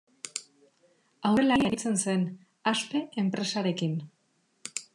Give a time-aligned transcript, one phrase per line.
[1.31, 2.23] Aurrelari aritzen zen,
[2.73, 3.97] Aspe enpresarekin.